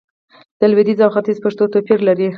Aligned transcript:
د 0.59 0.61
لويديځ 0.71 0.99
او 1.05 1.09
ختيځ 1.15 1.37
پښتو 1.45 1.71
توپير 1.73 1.99
لري 2.07 2.27